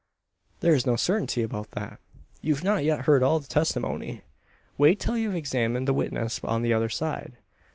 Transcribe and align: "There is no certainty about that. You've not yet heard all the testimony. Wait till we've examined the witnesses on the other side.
"There 0.61 0.73
is 0.73 0.87
no 0.87 0.95
certainty 0.95 1.43
about 1.43 1.69
that. 1.73 1.99
You've 2.41 2.63
not 2.63 2.83
yet 2.83 3.01
heard 3.01 3.21
all 3.21 3.39
the 3.39 3.45
testimony. 3.45 4.23
Wait 4.75 4.99
till 4.99 5.13
we've 5.13 5.35
examined 5.35 5.87
the 5.87 5.93
witnesses 5.93 6.43
on 6.43 6.63
the 6.63 6.73
other 6.73 6.89
side. 6.89 7.33